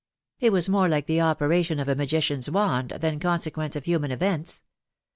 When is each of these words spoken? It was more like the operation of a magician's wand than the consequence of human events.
It 0.39 0.51
was 0.51 0.67
more 0.67 0.89
like 0.89 1.05
the 1.05 1.21
operation 1.21 1.79
of 1.79 1.87
a 1.87 1.93
magician's 1.95 2.49
wand 2.49 2.89
than 2.89 3.19
the 3.19 3.23
consequence 3.23 3.75
of 3.75 3.83
human 3.83 4.09
events. 4.09 4.63